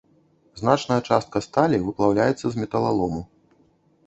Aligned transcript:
Значная 0.61 0.97
частка 1.09 1.37
сталі 1.47 1.81
выплаўляецца 1.85 2.43
з 2.49 2.55
металалому. 2.63 3.21